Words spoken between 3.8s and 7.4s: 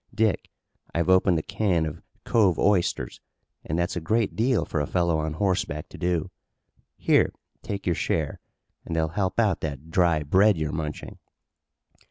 a great deal for a fellow on horseback to do. Here,